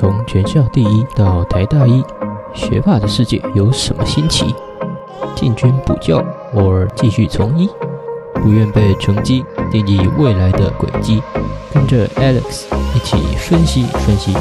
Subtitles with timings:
[0.00, 2.02] 从全校第一到台大一，
[2.54, 4.46] 学霸的世界有什么新奇？
[5.36, 7.68] 进军补教，或继续从医？
[8.32, 11.22] 不愿被成绩定义未来的轨迹，
[11.70, 14.32] 跟着 Alex 一起分析分析。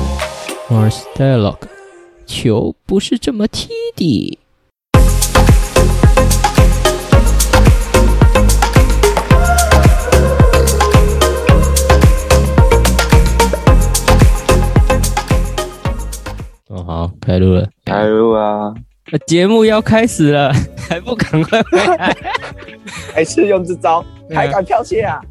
[0.70, 1.68] Mars Dialogue，
[2.26, 3.68] 球不是这么踢
[3.98, 4.40] 的。
[17.30, 17.70] 开录了。
[17.86, 18.74] 开录啊！
[19.12, 20.52] 那节目要开始了，
[20.90, 22.16] 还不赶快回来？
[23.14, 25.22] 还是用这招，还敢剽窃啊？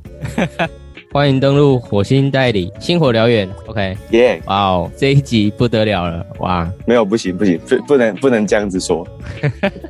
[1.10, 3.48] 欢迎登录火星代理星火燎原。
[3.66, 4.40] OK，耶！
[4.46, 6.70] 哇哦，这一集不得了了，哇！
[6.86, 9.04] 没有，不行，不行，不不能不能这样子说。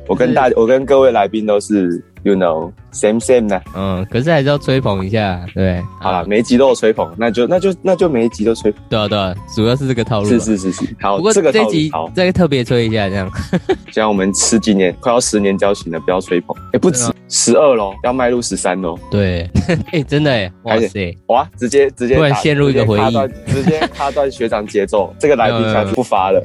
[0.07, 3.61] 我跟大我跟各位来宾都是，you know，same same 的。
[3.75, 5.81] 嗯，可是还是要吹捧一下，对？
[5.99, 8.73] 好了，每一集都有吹捧，那就那就那就每一集都吹。
[8.89, 10.29] 对啊对啊，主要是这个套路啊。
[10.29, 12.09] 是是是是，好，不过这个套路这一集好。
[12.15, 13.31] 再特别吹一下，这样。
[13.91, 16.55] 像我们十几年，快要十年交情了，不要吹捧。
[16.73, 18.97] 哎，不止十二喽，要迈入十三喽。
[19.11, 19.49] 对，
[19.91, 25.13] 哎，真的哎，哇塞，哇，直接直接打突然陷入一个回忆直接卡断直接卡断学长节奏。
[25.19, 26.43] 这个来宾下次 不发了。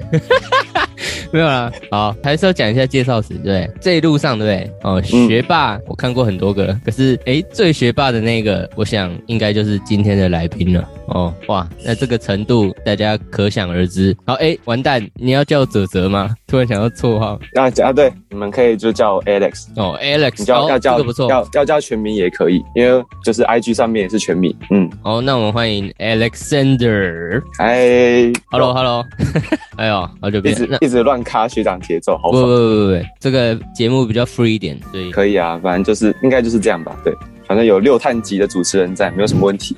[1.34, 1.68] 没有啦。
[1.90, 3.68] 好，还是要讲一下介绍词，对？
[3.80, 4.72] 这一路上，对不对？
[4.84, 10.88] 哦，嗯学霸，我看过很多个，可是哎，最学霸的那个，我想应该就是今天的来宾了。
[11.08, 14.16] 哦，哇，那这个程度大家可想而知。
[14.24, 16.32] 好，哎，完蛋，你要叫泽泽吗？
[16.46, 19.66] 突然想到绰号，啊啊，对，你们可以就叫我 Alex。
[19.74, 21.28] 哦，Alex，你叫、哦要叫这个不错。
[21.28, 24.56] 要要叫全名也可以，因为就是 I G 上面也是全名。
[24.70, 27.42] 嗯，哦，那我们欢迎 Alexander。
[27.58, 29.04] 哎 Hello，Hello，
[29.76, 30.78] 哎呦，好久不见。
[30.80, 32.46] 一直乱卡学长节奏，好不不。
[32.46, 36.94] 不不不，这个节目比较 free 一点，对可以啊，反正就是应该就是这样吧。
[37.02, 37.12] 对，
[37.46, 39.76] 反正有六探级的主持人在，没有什么问题。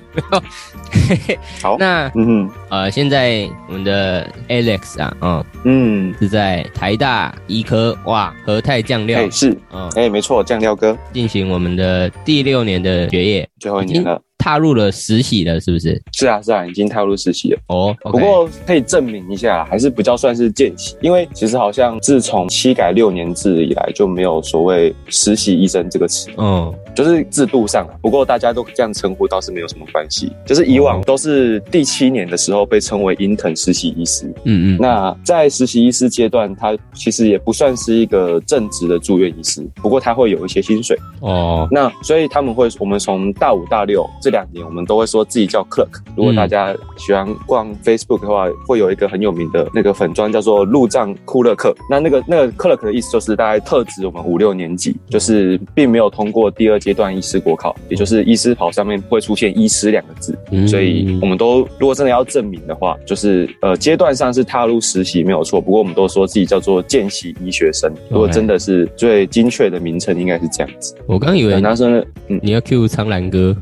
[1.62, 14.20] 好，那嗯哼呃，现在我们的 Alex 啊，嗯，嗯，是在台大医科哇和泰酱料哎，是，嗯，哎，没错，酱料哥进行我们的第六年的学业，最后一年了。
[14.38, 16.00] 踏入了实习了，是不是？
[16.12, 17.58] 是啊，是啊，已经踏入实习了。
[17.66, 26.30] 哦，不过可以证明一下，还是比较算是见习，因为其实好像自从七改六年制以来就没有所谓实习医生这个词。
[26.36, 30.30] 嗯，就是制度上，不过大家都这样称呼倒是没有什么关系。
[30.44, 40.96] 就是以往都是第七年的时候被称为 intern 实习医师，嗯嗯，那在实习医师阶段，他其实也不算是一个正职的住院医师，不过他会有一些薪水。
[41.20, 45.88] 哦，那所以他们会，我们从大五大六这两年，我们都会说自己叫 clerk。
[46.16, 51.74] 如果大家喜欢逛 Facebook 的话，会有一个很有名的那个粉砖叫做路障库勒克。
[51.90, 60.36] 那那个那个 clerk 的意思就是大概特指我们五六年级，就是并没有通过第二阶段医师国考，也就是医师考上面会出现医师两个字。
[60.50, 67.92] 嗯所以我们都如果真的要证明的话，就是呃阶段上是踏入实习没有错，不过我们都说自己叫做见习医学生。
[68.10, 70.94] 如果真的是最精确的名称，应该是这样子。
[71.06, 73.56] 我刚以为男生你要 Q 苍兰哥，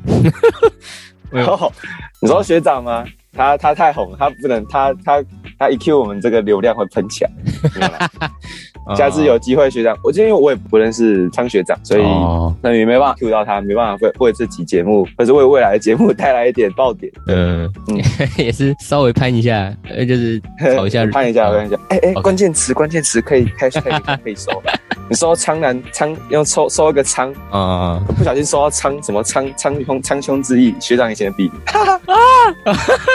[1.33, 1.73] 没 有哦，
[2.21, 3.05] 你说学长吗？
[3.35, 5.23] 他他太红了，他不能，他他
[5.59, 7.31] 他一 Q 我们这个流量会喷起来。
[8.95, 12.55] 下次有机会，学长，我今天因为我也不认识苍学长，所以哦。
[12.61, 17.11] 那也没办法 Q 到他，没办法为为这期节目或者为未来的节目带来一点爆点。
[17.27, 17.99] 嗯嗯。
[18.37, 20.39] 也是稍微攀一下，呃，就是
[20.77, 21.79] 炒一下，看一下，看一下。
[21.89, 24.51] 哎哎，关键词，关键词可以 hashtag 可以搜。
[25.09, 31.61] 你搜苍南苍，用搜搜一个苍，啊，不小心收到苍什么苍苍胸苍穹之意，学长以前的笔名，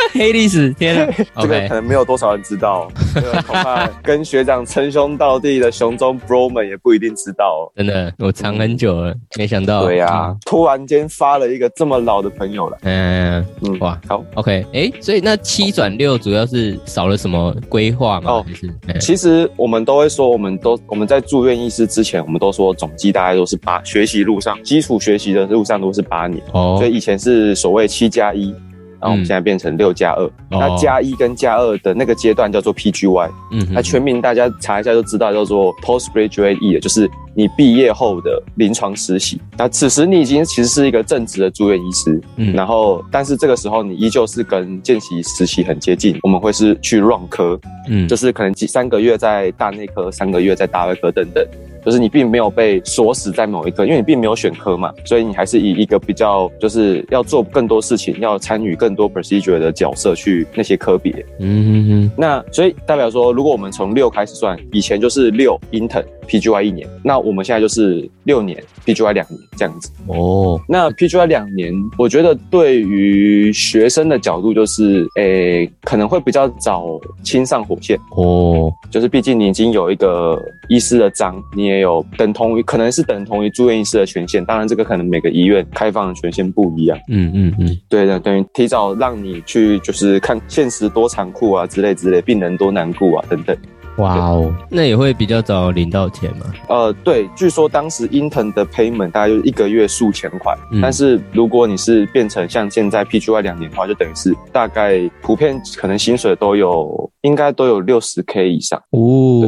[0.13, 2.91] 黑历史，天啊 这个可能没有多少人知道哦。
[3.13, 7.71] 这个 恐怕跟学长称兄道弟的熊中 bro 们也不一定知道哦。
[7.75, 14.23] 真的，我藏很久了，没想到，对呀、突然间发了一个这么老的朋友了，嗯，嗯，哇好。
[14.35, 18.31] ，OK，哎，所以那七转六主要是少了什么规划吗？
[18.31, 26.41] 哦还是，哎其实我们都会说，我们都我们在住院医师之前，我们都说总计大概都是八，学习路上基础学习的路上都是八年。
[26.51, 28.53] 哦所以以前是所谓七加一，
[28.99, 30.29] 然后我们嗯现在变成六加二。
[30.49, 39.39] 那加一跟加二的那个阶段叫做 PGY，嗯哼那全名大家查一下就知道，叫做 Postgraduate E 就是你毕业后的临床实习。
[39.57, 51.45] 那此时你已经其实是一个正职的住院医师，嗯然后但是这个时候你依旧是跟见习实习很接近，我们会是去 run 科，嗯就是可能几三个月在大内科，三个月在大外科等等。
[51.89, 61.25] 就是你并没有被锁死在某一科，因为你并没有选科嘛，所以你还是以一个比较就是要做更多事情，要参与更多 procedure 的角色去那些科别。
[61.39, 69.91] 嗯哼哼那所以代表说，如果我们从六开始算，以前就是六 intern PGY 一年，那我们现在就是六年，PGY 两年这样子。
[70.07, 86.97] 哦，那 PGY 两年，我觉得对于学生的角度，就是诶、可能会比较早亲上火线，哦，就是毕竟你已经有一个医师的章，你也有等同于可能是等同于住院医师的权限，当然这个可能每个医院开放的权限不一样。
[87.09, 93.57] 嗯嗯嗯，对的，等于提早让你去就是看现实多残酷啊之类之类，病人多难过啊等等。
[93.99, 96.45] 哇哦，那也会比较早领到钱吗？
[96.67, 100.79] 呃，对，据说当时 intern 的 payment 大概就是一个月数千块，嗯。
[100.81, 109.38] 但是如果你是变成像现在 PGY 两年的话，就等于是大概普遍可能薪水都有，应该都有六十 K 以上，哦，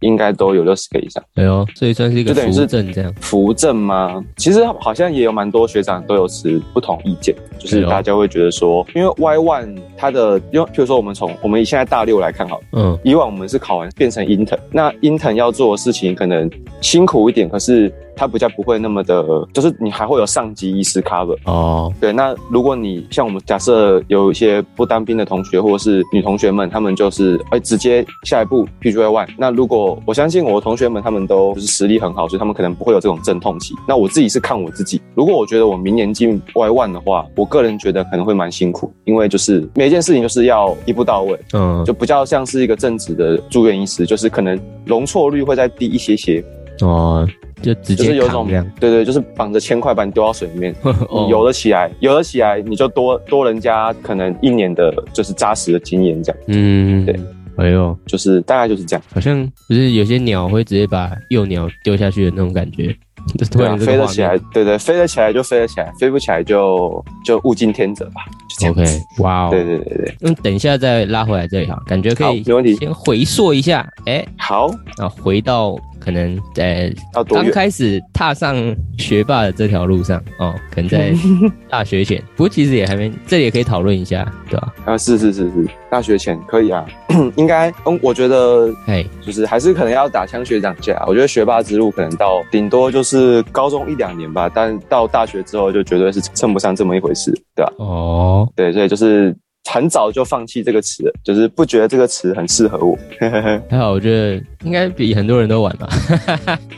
[0.00, 1.22] 应该都有六十个以上。
[1.34, 3.14] 哎呦，所以算是一个扶正这样。
[3.20, 4.24] 扶正吗？
[4.36, 21.36] 其实好像也有蛮多学长都有持不同意见，就是大家会觉得说，因为 Y one 它的，因为譬如说我们从我们以现在大六来看好了，嗯，以往我们是考完变成 intern，那 intern 要做的事情可能辛苦一点，可是它比较不会那么的，就是你还会有上级医师 cover。
[21.44, 29.28] 哦，对，那如果你像我们假设有一些不当兵的同学或者是女同学们，他们就是哎、直接下一步 PGY one。
[29.38, 33.74] 那如果我相信我的同学们他们都就是实力很好，所以他们可能不会有这种阵痛期。
[33.86, 41.38] 那我自己是看我自己，如果我觉得我明年进 Y one 的话，我个人觉得可能会蛮辛苦，因为就是每一件事情就是要一步到位。
[41.52, 46.44] 嗯，就比较像是一个正职的住院医师，就是可能容错率会再低一些些，
[46.82, 47.26] 哦，
[47.62, 48.46] 就直接就是有一种。
[48.78, 57.20] 对对，就是绑着千块把你丢到水里面， 哦你游得起来，游得起来，你就多多人家可能一年的就是扎实的经验，这样嗯，对，
[57.56, 59.02] 哎呦，就是大概就是这样。
[59.12, 62.94] 好像不是有些鸟会直接把幼鸟丢下去的那种感觉，
[63.38, 69.22] 就突对啊，飞得起来，对对，飞得起来就飞得起来，飞不起来就就物竞天择吧，就这样 OK，子。
[69.22, 76.92] 哇哦，对对对对，嗯，等一下再拉回来这里哈，感觉可以好没问题先回溯一下，哎，好，啊，回到可能在
[77.28, 77.50] 刚？
[77.50, 78.56] 开始踏上
[78.98, 81.12] 学霸的这条路上哦，可能在
[81.68, 84.72] 大学前，不过其实也还没，这里也可以讨论一下，对吧？
[84.86, 86.86] 啊，是是是是，大学前可以啊，
[87.36, 91.02] 应该，嗯，我觉得哎，就是还是可能要打枪学长架。
[91.06, 99.36] 我觉得学霸之路可能到顶多就是高中一两年吧，但到大学之后就绝对是称不上这么一回事，对吧、哦，对，所以就是
[99.68, 105.88] 很早就放弃这个词了，就是不觉得这个词很适合我，还好，我觉得应该比很多人都晚吧。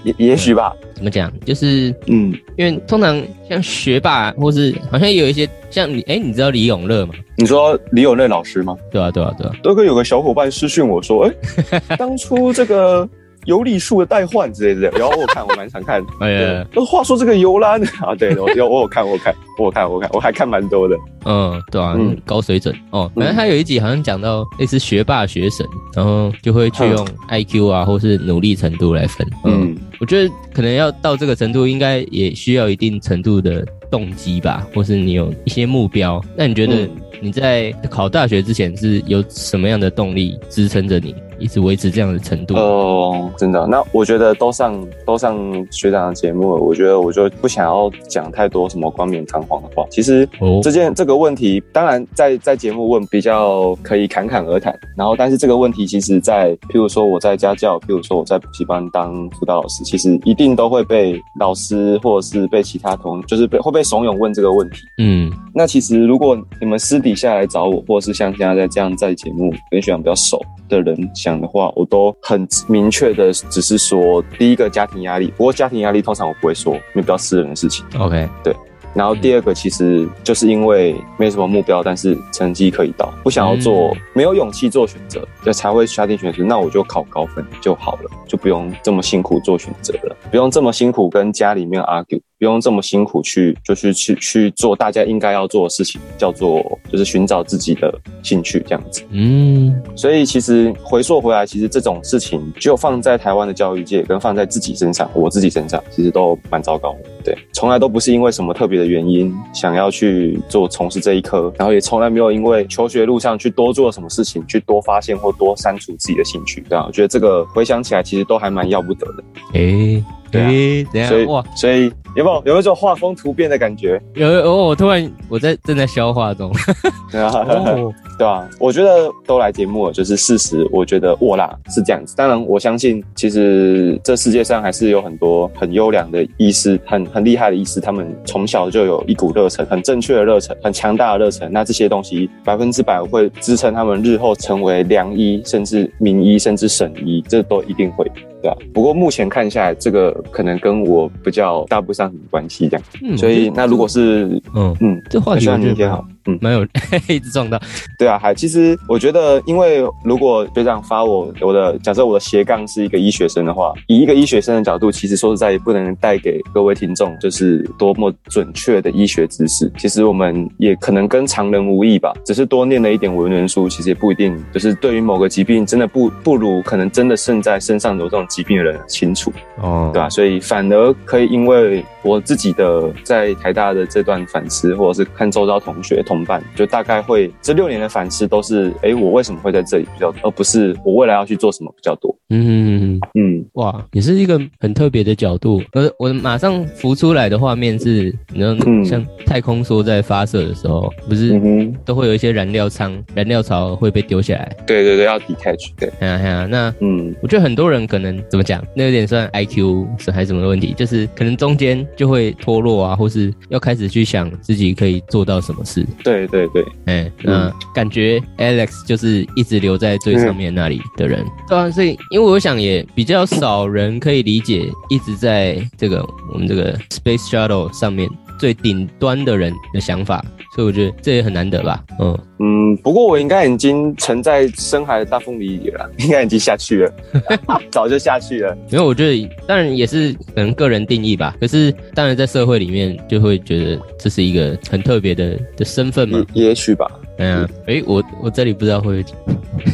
[0.04, 1.32] 也也许吧，怎么讲？
[1.40, 7.14] 就是嗯，因为通常像学霸，或是好像也有一些像你，哎，你知道李永乐吗？
[7.38, 8.76] 你说李永乐老师吗？
[8.90, 9.52] 对啊，对啊，对啊。
[9.62, 11.30] 都哥有个小伙伴私讯我说，
[11.70, 13.08] 哎、 当初这个
[13.44, 16.04] 有理数的代换之类的，然后我看，我蛮常看。
[16.20, 20.96] 哎呀，对，话说这个游览啊，对，我有我有看，我有看，我有看，我有看，我还看蛮多的。
[21.24, 23.10] 嗯，对啊，嗯高水准哦。
[23.16, 29.26] 反正他有一集好像讲到类似学霸学神，然后就会去用 IQ 啊，或是努力程度来分。
[29.44, 36.22] 嗯，嗯，我觉得可能要到这个程度，应该也需要一定程度的动机吧，或是你有一些目标。
[36.36, 36.90] 那你觉得嗯
[37.20, 42.54] 你在考大学之前是有什么样的动力支撑着你一直维持这样的程度？
[42.54, 45.36] 哦，真的，那我觉得都上都上
[45.70, 49.84] 学长的节目了，我觉得我就不想要讲太多什么冠冕堂皇的话。
[49.90, 64.76] 其实哦这件这个问题，当然在在节目问比较可以侃侃而谈，然后但是这个问题其实在譬如说我在家教，譬如说我在补习班当辅导老师，其实一定都会被老师或者是被其他同，就是被会被怂恿问这个问题。
[64.98, 70.40] 嗯那其实如果你们私底下来找我，或者是像现在在这样在节目跟学长比较熟
[70.72, 77.84] 的人想的话，我都很明确的只是说，第一个家庭压力，不过家庭压力通常我不会说，因为比较私人的事情。
[77.98, 78.56] ，OK，对
[78.94, 86.46] 然后第二个其实就是因为没什么目标，但是成绩可以到，不想要做，嗯没有勇气做选择，就才会下定决心。
[86.46, 99.04] 那我就考高分就好了，就不用这么辛苦做选择了，不用这么辛苦跟家里面 argue，不用这么辛苦去就是去去做大家应该要做的事情，叫做就是寻找自己的兴趣这样子。
[99.12, 106.98] 嗯所以其实回溯回来，其实这种事情就放在台湾的教育界跟放在自己身上，我自己身上，其实都蛮糟糕的。
[107.24, 116.60] 对，从来都不是因为什么特别的原因想要去做从事这一科，然后也从来没有因为求学路上去多做什么事情，去多发现或多删除自己的兴趣。
[116.68, 119.22] 对啊，我觉得这个回想起来，其实都还蛮要不得的。
[119.52, 120.02] 诶
[120.40, 124.00] 诶，等一所以下哇，所以有没有有没有一种画风突变的感觉？
[124.14, 126.50] 有哦，我突然我在正在消化中。
[127.12, 130.66] 对啊，哦，对啊，我觉得都来节目了，就是事实。
[130.72, 132.14] 我觉得我啦是这样子。
[132.16, 141.50] 当然，我相信其实这世界上还是有很多很优良的医师，很很厉害的医师，他们从小就有一股热忱，很正确的热忱，很强大的热忱。
[141.52, 148.10] 那这些东西百分之百会支撑他们日后成为良医，甚至名医，甚至省医，这都一定会。
[148.42, 152.84] 对啊，不过目前看下来，这个可能跟我比较搭不上什么关系，这样。
[153.02, 156.38] 嗯所以那如果是嗯嗯，这话题希我觉好，嗯。
[156.40, 156.64] 没有
[157.08, 157.60] 一直撞到，
[157.98, 169.70] 对啊，还其实我觉得，因为如果学长发我我的假设我的斜杠是一个医学生的话，以一个医学生的角度，其实说实在也不能带给各位听众就是多么准确的医学知识。
[169.78, 179.30] 其实我们也可能跟常人无异吧，只是多念了一点文人书，其实也不一定就是对于某个疾病真的不不如可能真的胜在身上有这种疾病的人清楚。
[179.60, 192.14] 哦，对吧、所以反而可以因为我自己的在台大的这段反思，或者是看周遭同学同伴，就大概会这六年的反思都是，哎，我为什么会在这里比较，而不是我未来要去做什么比较多。
[192.30, 195.62] 嗯，嗯，哇，也是一个很特别的角度。
[195.72, 201.38] 呃，我马上浮出来的画面是，你知道，嗯像太空梭在发射的时候，不是
[201.84, 204.56] 都会有一些燃料舱、燃料槽会被丢下来。
[204.66, 215.86] 对对对，要 detach，对，哎呀哎呀，那嗯我觉得很多人可能怎么讲，那有点算 IQ 是还是什么的问题，就是可能中间就会脱落啊，或是要开始去想自己可以做到什么事。
[216.02, 228.08] 对对对，哎、那感觉 Alex 就是一直留在最上面那里的人，对啊，所以因为我想也比较少人可以理解一直在这个我们这个 Space Shuttle 上面
[228.42, 230.20] 最顶端的人的想法，
[230.56, 236.92] 所以我觉得这也很难得吧，嗯，嗯，不过我应该已经沉在深海的大风里了， 应该已经下去了，
[237.70, 238.58] 早就下去了。
[238.72, 249.08] 因为我觉得当然也是可能个人定义吧，可是当然在社会里面就会觉得这是一个很特别的的身份嘛，也也许吧，嗯，诶，我我这里不知道会不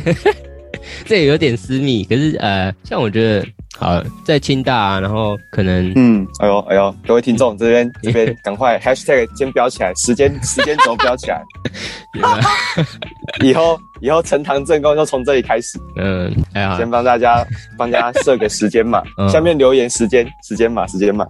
[0.05, 0.15] 会，
[1.05, 2.05] 这也有点私密。
[2.05, 3.47] 可是呃，像我觉得，
[3.79, 11.41] 好在清大、啊，然后可能嗯，哎呦哎呦，各位听众这边这边 赶快 hashtag 先标起来，时间 时间轴标起来。
[13.43, 21.27] 以后以后呈堂证供就从这里开始，嗯，哎呀先帮大家帮大家设个时间码，嗯下面留言时间时间码时间码，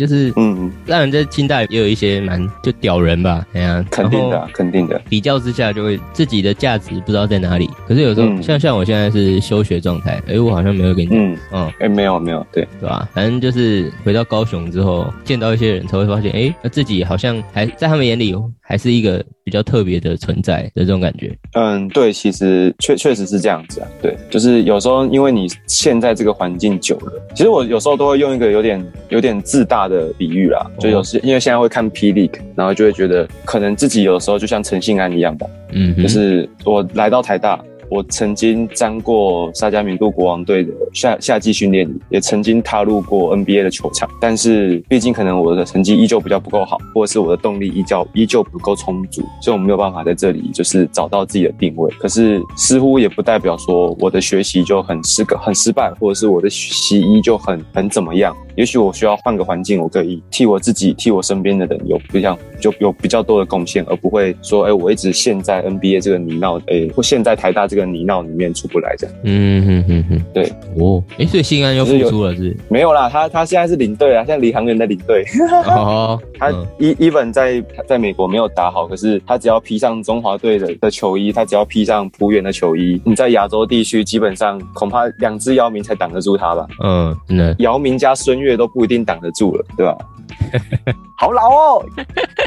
[0.00, 7.68] 就是嗯，当然在清大也有一些蛮就屌人吧，哎呀，肯定的啊肯定的，比较之下就会自己的价值不知道在哪里。
[7.86, 8.42] 可是有时候、嗯。
[8.42, 13.06] 像像我现在是休学状态，诶，我好像没有跟你讲，嗯，嗯，哎没有没有，对，对吧？
[13.12, 18.34] 反正就是回到高雄之后，见到一些人才会发现，诶，那自己好像还在他们眼里
[18.70, 21.36] 还是一个比较特别的存在的这种感觉。
[21.54, 23.88] 嗯，对，其实确确实是这样子啊。
[24.00, 37.60] 对，就是有时候因为你现在这个环境久了，其实我有时候都会用一个有点有点自大的比喻啦，就有时因为现在会看霹雳，然后就会觉得可能自己有时候就像陈信安一样吧，嗯，就是我来到台大。
[37.90, 51.92] 我曾经沾过沙加米度国王队的夏夏季训练，也曾经踏入过 NBA 的球场，但是毕竟可能我的成绩依旧比较不够好，或者是我的动力依旧依旧不够充足，所以我没有办法在这里就是找到自己的定位。
[51.98, 58.36] 可是似乎也不代表说我的学习就很失个很失败，或者是我的习医就很很怎么样。
[58.56, 69.16] 也许我需要换个环境，我可以替我自己、替我身边的人有比较就有比较多的贡献，而不会说，哎、我一直陷在 NBA 这个泥淖，哎、或陷在台大这个泥淖里面出不来这样。
[69.24, 72.56] 嗯哼哼哼，对，哦，哎，所以新安又复出了是？
[72.68, 75.24] 没有啦，他他现在是领队啊，现在李航员的领队。
[75.66, 86.66] 哦， 他嗯 e even 在在美国没有打好，可是他只要披上中华队的的球衣，他只要披上浦原的球衣，你在亚洲地区基本上恐怕两只姚明才挡得住他吧。
[86.82, 89.96] 嗯，真的，姚明加孙悦都不一定挡得住了，对吧？
[91.16, 91.84] 好老哦！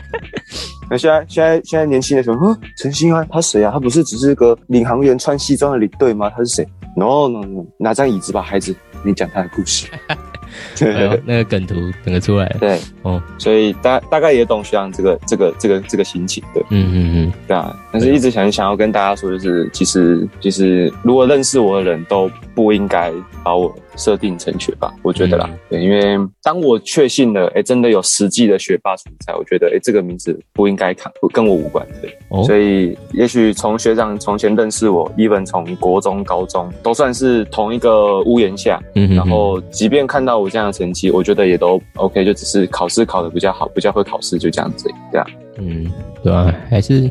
[0.90, 3.72] 那现在现在现在年轻的时候，啊，陈星安他谁啊？
[3.72, 6.30] 他不是只是个领航员穿西装的领队吗？
[6.30, 9.88] 他是谁？No No No，拿张椅子吧，孩子，你讲他的故事。
[10.82, 11.74] 哎呦，那个梗图
[12.06, 16.62] 整个出来，对，哦，所以大大概也懂学长这个这个这个这个心情，对。
[16.70, 23.12] 嗯嗯嗯，对啊，但是一直想想要跟大家说，就是其实其实如果认识我的人都不应该
[23.44, 25.60] 把我设定成学霸，我觉得啦，嗯。
[25.70, 32.44] 对，因为当我确信了，哎，真的有实际的学霸存在，我觉得，哎，这个名字不应该看，不跟我无关，对，哦。
[32.44, 45.28] 所以也许从学长从前认识我，even 从国中、高中都算是同一个屋檐下，嗯哼，然后即便看到我这样的成绩，我觉得也都 OK，就只是考试考的比较好，比较会考试，就这样子而已，对啊。
[45.58, 45.92] 嗯，
[46.24, 47.10] 对啊，还是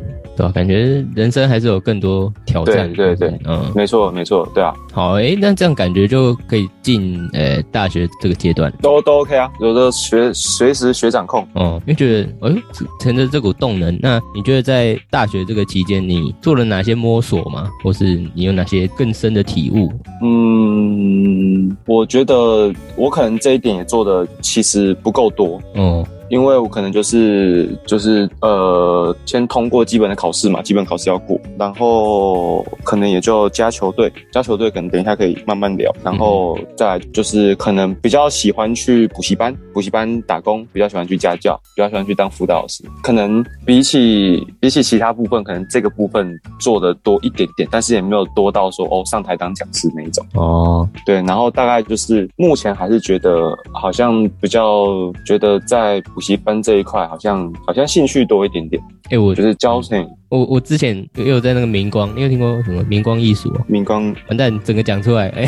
[0.51, 2.93] 感觉人生还是有更多挑战。
[2.93, 8.73] 对对对嗯，没错没错，对啊，好，诶，那这样感觉就可以进呃大学这个阶段。
[8.81, 11.47] 都都 OK 啊，有的学随时学掌控。
[11.55, 12.57] 哦，因为觉得，哎呦，
[13.01, 17.71] 乘着这股动能，那你觉得在大学这个期间，你做了哪些摸索吗？
[17.83, 19.93] 或是你有哪些更深的体悟？
[20.23, 50.25] 嗯，我觉得我可能这一点也做的其实不够多，哦，因为我可能就是就是呃，先通过基本的考试嘛，基本考试要过，然后可能也就加球队，加球队可能等一下可以慢慢聊，然后再来就是可能比较喜欢去补习班，补习班打工，比较喜欢去家教，比较喜欢去当辅导老师，可能比起比起其他部分，可能这个部分做的多一点点，但是也没有多到说哦上台当讲师那一种。
[50.33, 63.65] 哦，对，然后大概就是目前还是觉得好像比较觉得在补习班这一块好像好像兴趣多一点点，哎、我就是教成我我之前也有在那个明光，你有听过什么明光艺术啊？
[63.67, 65.47] 明光完蛋，整个讲出来，哎、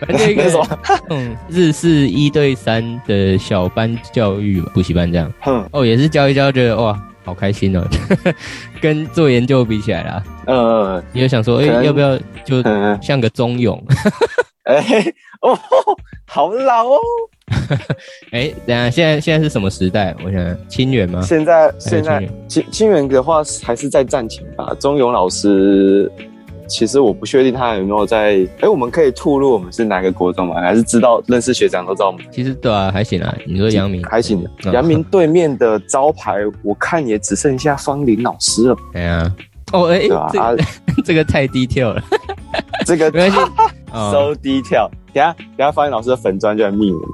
[0.00, 0.78] 反正一个 那什么
[1.10, 7.00] 嗯日式一对三的小班教育嘛补习班这样，哼哦，也是教一教，觉得哇。
[7.24, 7.86] 好开心哦，
[8.82, 13.80] 跟做研究比起来啦，呃也有想说，哎、要不要就嗯像个中勇？
[14.64, 14.82] 哎
[15.40, 15.56] 哦
[16.26, 16.98] 好老哦，
[18.32, 20.14] 哎、等下，现在现在是什么时代？
[20.24, 21.20] 我想想清源吗？
[21.22, 26.10] 现在现在清清清源的话还是在战前吧，钟勇老师。
[26.68, 30.54] 其实我不确定他有没有在，哎，我们可以吐露我们是哪个国中吗？
[30.58, 33.36] 还是知道认识学长都知道我们其实对啊，还行啊。
[33.46, 34.42] 你说杨明还行。
[34.64, 39.34] 嗯阳明 对面的招牌，我看也只剩下方林老师了，哎呀，
[39.74, 40.56] 哦哎、啊，
[41.04, 42.02] 这个太低调了，
[42.86, 43.36] 这个没关系。
[43.92, 44.88] 哦 so detail。
[45.12, 47.08] 等下等下，方林老师的粉砖就来密我们，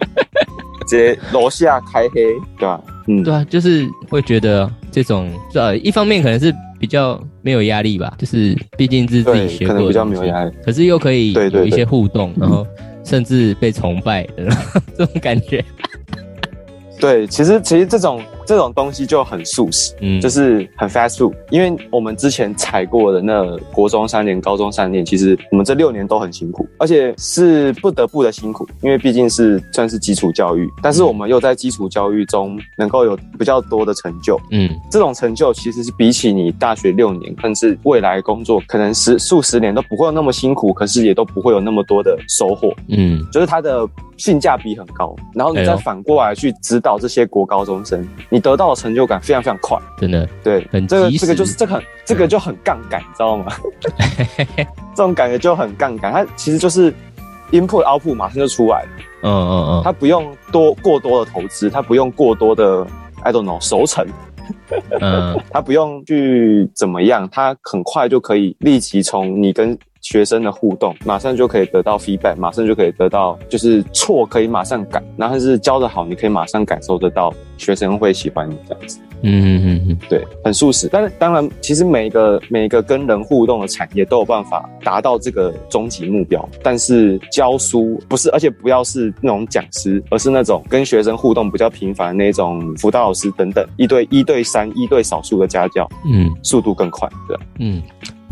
[0.86, 2.24] 直接楼下开黑，
[2.58, 2.80] 对吧？
[3.08, 10.52] 嗯，对啊，就是会觉得这种呃，一方面可能是比较没有压力吧，就是毕竟是自己，学过的可能比较没有压力。
[10.64, 12.66] 可是又可以有一些互动，然后
[13.04, 14.48] 甚至被崇拜的
[14.96, 15.64] 这种感觉。
[17.00, 21.32] 对，其实其实这种这种东西就很素食，嗯，就是是很 fast food。
[21.50, 34.40] 因为我们之前踩过的那国中三年、高中三年，其实我们这六年都很辛苦，而且是不得不的辛苦，因为毕竟是算是基础教育，但是我们又在基础教育中能够有比较多的成就。
[34.50, 42.74] 嗯这种成就其实是比起你大学六年，甚至未来工作可能十数十年都不会有那么辛苦，可是也都不会有那么多的收获。
[42.88, 49.78] 嗯就是它的性价比很高，然后你再反过来去指导这些国高中生，你得到的成就感非常非常快。
[49.98, 53.52] 真的对，很这个这个就是这个很这个就很杠杆，你知道吗？
[54.96, 56.90] 这种感觉就很杠杆，它其实就是
[57.50, 58.88] input output 马上就出来了，
[59.24, 62.86] 嗯嗯嗯，它不用多过多的投资，它不用过多的
[63.22, 64.06] I don't know 熟成，
[64.98, 65.38] 嗯。
[65.52, 78.98] 它不用去怎么样，它很快就可以立即从你跟学生的互动，马上就可以得到 feedback，马上就可以得到就是错可以马上改，然后是教的好，你可以马上感受得到学生会喜欢你这样子。
[79.24, 80.88] 嗯嗯嗯对，很速食。
[80.90, 86.46] 但是当然，其实每一个每一个跟人互动的产业都有办法达到这个终极目标。
[86.60, 97.08] 但是教书不是，而且不要是那种讲师，而是那种跟学生互动比较频繁的那种辅导老师等等，一对一对三、一对少数的家教，嗯速度更快。
[97.28, 97.80] 对，嗯，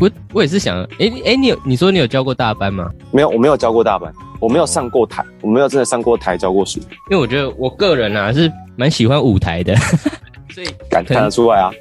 [0.01, 2.89] 我我也是想，哎哎，你有你说你有教过大班吗？
[3.11, 6.79] 没有，我没有教过大班，我没有上过台，我没有真的上过台教过书，
[7.11, 9.75] 因为我觉得我个人啊是蛮喜欢舞台的，
[10.49, 11.71] 所以感看得出来啊，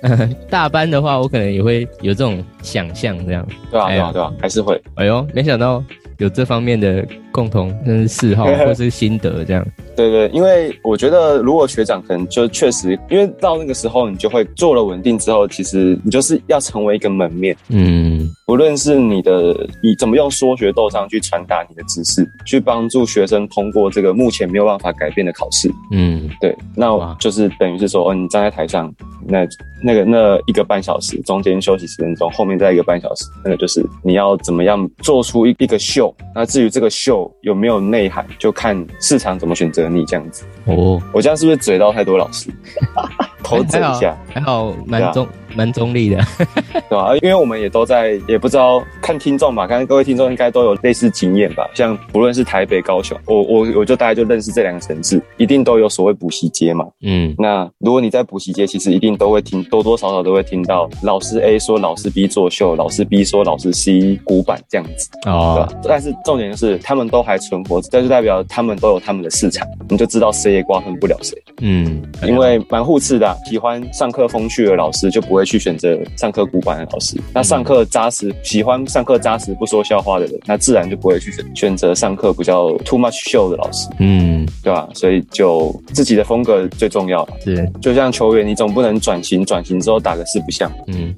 [0.51, 3.47] 大班的话，我可能也会有这种想象，这样。
[3.71, 4.79] 对啊，对啊，对啊，还是会。
[4.97, 5.83] 哎呦，没想到
[6.19, 7.03] 有这方面的
[7.33, 9.67] 共同，真是嗜好 或是心得这样。
[9.97, 25.71] 对对，因为我觉得如果学长可能就确实，因为到那个时候你就会做了稳定之后，其实你就是要成为一个门面，嗯无论是你的你怎么用说学逗唱去传达你的知识，去帮助学生通过这个目前没有办法改变的考试。
[25.93, 28.93] 嗯对，那就是等于是说，哦，你站在台上，
[29.27, 29.47] 那
[29.83, 36.15] 那个那一个半小时，中间休息十分钟，后面再一个半小时，那个就是你要怎么样做出一一个秀。
[36.35, 40.45] 那至于这个秀有没有内涵，就看市场怎么选择你这样子。
[40.67, 42.51] 哦，我这样是不是嘴到太多老师？
[43.43, 46.19] 头整一下，还好蛮对啊中蛮中立的。
[46.89, 47.15] 对吧？
[47.23, 51.69] 因为我们也都在，也不知道看听众吧，刚刚各位听众应该都有类似经验吧？
[51.75, 56.87] 像不论是台北、高雄，我我我就大概就认识这两个城市，一定都有所谓补习街嘛。
[57.03, 65.81] 嗯那如果你在补习街，其实一定都会听，多多少少都会听到老师 A 说老师 B 作秀，老师 B 说老师 C 古板这样子，对哦吧？
[65.85, 71.41] 但是重点是他们都还存活，这就代表他们都有他们的市场，你就知道谁也瓜分不了谁。
[71.61, 77.17] 嗯，因为蛮互斥的啊、喜欢上课风趣的老师就不会去选择上课古板的老师。
[77.35, 84.89] 那上课扎实，喜欢上课扎实不说笑话的人，那自然就不会去选选择上课比较 too much show 的老师，嗯对吧？
[84.95, 87.27] 所以就自己的风格最重要。
[87.45, 91.15] 是就像球员，你总不能转型，转型之后打个四不像，嗯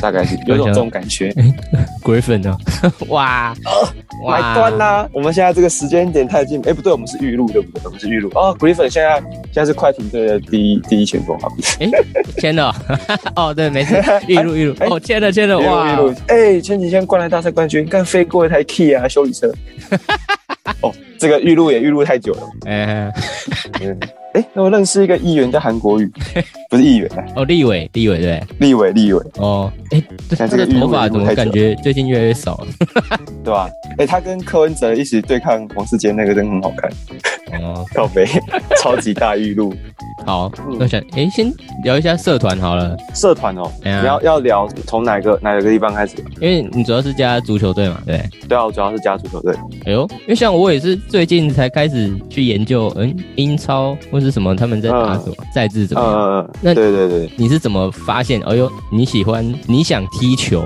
[0.00, 1.34] 大概是 有种这种感觉。
[2.02, 2.56] Griffin 呢？
[3.08, 3.54] 哇
[4.26, 5.08] 买断啦！
[5.12, 7.82] 我们现在这个时间点太近，哎，不对，我们是预录，对不对？
[7.84, 8.56] 我们是预录哦。
[8.58, 11.48] Griffin 现在现在是快艇队的第一第一前锋啊？
[11.80, 11.88] 哎，
[12.38, 12.74] 签了
[13.36, 16.14] 哦，对，没事， 预录预录哎哦，签了签了，哇预，录。
[16.26, 19.52] 哎，前几天灌篮大赛冠军，刚飞过一台 Key 啊修理车。
[20.82, 22.42] 哦，这个预录也预录太久了。
[22.66, 23.12] 哎
[23.80, 23.98] 嗯，
[24.34, 26.10] 哎，那我认识一个议员叫韩国瑜，
[26.68, 32.66] 不是议员啊，哦，立委立委对，立委立委，哦，哎，这个头发怎么感觉最近越来越少了？
[33.42, 33.68] 对吧？
[33.98, 38.26] 哎，他跟柯文哲一起对抗王世坚那个真的很好看，哦， 靠背，
[38.82, 39.72] 超级大玉露。
[40.26, 41.50] 好，嗯那想哎，先
[41.84, 46.16] 聊一下社团好了，社团哦，要要聊从哪个哪个地方开始？
[46.40, 48.22] 因为你主要是加足球队嘛，对。
[48.46, 49.54] 对啊，我主要是加足球队。
[49.86, 56.12] 哎呦，因为像我也是最近才开始去研究，嗯，英超或是什么他们在打什么赛制怎么样。
[56.12, 58.40] 呃，那对对对，你是怎么发现？
[58.42, 60.60] 哎呦，你喜欢你想踢球？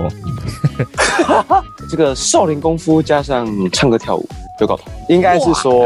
[1.87, 4.27] 这个少林功夫加上唱歌跳舞
[4.59, 5.85] 就搞头，应该是说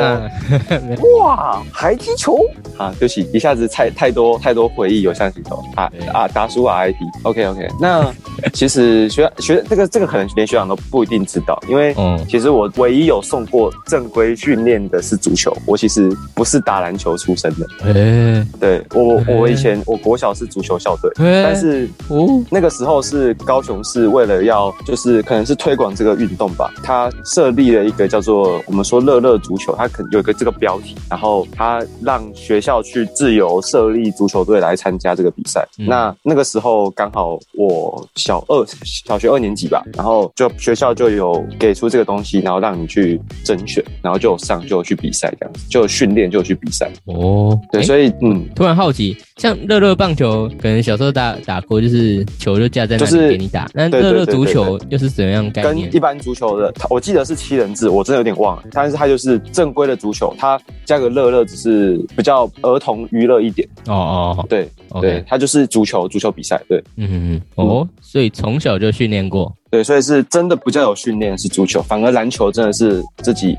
[0.69, 2.37] 嗯，哇， 还踢球
[2.77, 2.93] 啊！
[2.99, 6.27] 对不起，一下子太太多太多回忆涌上心头啊啊！
[6.27, 6.95] 达叔 RIP。
[7.23, 8.13] OK OK，那
[8.53, 17.65] 其实学学这个这个可能连学长都不一定知道，因为哦其实我唯一有送过正规训练的是足球，我其实不是打篮球出身的。
[17.85, 35.67] 哎对我嘿我以前我国小是足球校队，哎但是哦，那个时候是高雄市为了要就是可能是推广这个运动吧，他设立了一个叫做我们说乐乐足球，它可能有一个这个标题，然后它让学校去自由设立足球队来参加这个比赛。
[35.77, 38.65] 嗯那那个时候刚好我小二
[39.05, 46.89] 小学二年级吧，然后就学校就有给出这个东西，然后让你去甄选，然后就上就去比赛这样子，就训练就去比赛。
[47.05, 48.45] 哦，对，哎所以嗯。
[48.55, 53.69] 突然好奇，像乐乐棒球，可能小时候打打过，就是球就架在那就是里给你打。
[53.73, 55.99] 那乐乐足球又是怎样概念跟一？
[55.99, 58.63] 般足球的，我记得是七人制，我真的有点忘了。
[58.71, 63.67] 但是它就是正规的足球，它加个乐乐只是比较儿童娱乐一点。
[63.87, 64.69] 哦哦对
[65.01, 66.61] 对它就是足球足球比赛。
[66.69, 69.53] 对嗯嗯嗯，哦，所以从小就训练过。
[69.69, 73.53] 对，所以是真的比较有训练是足球，反而篮球真的是自己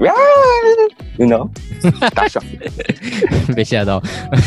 [1.19, 1.49] ，you know，
[2.15, 2.41] 大笑，
[3.55, 4.03] 被吓到，